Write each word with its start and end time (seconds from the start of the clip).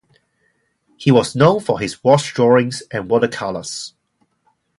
He 0.97 1.11
was 1.11 1.35
known 1.35 1.59
for 1.59 1.79
his 1.79 2.03
wash 2.03 2.33
drawings 2.33 2.81
and 2.89 3.07
water 3.07 3.27
colours. 3.27 3.93